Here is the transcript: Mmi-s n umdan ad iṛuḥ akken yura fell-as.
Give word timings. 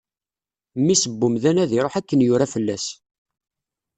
Mmi-s 0.77 1.03
n 1.11 1.23
umdan 1.27 1.61
ad 1.63 1.71
iṛuḥ 1.77 1.93
akken 1.99 2.23
yura 2.25 2.51
fell-as. 2.53 2.85